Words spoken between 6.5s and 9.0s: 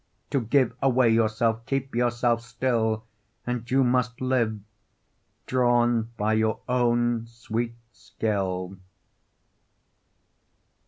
own sweet skill.